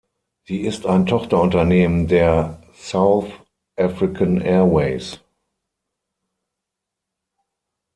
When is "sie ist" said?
0.47-0.87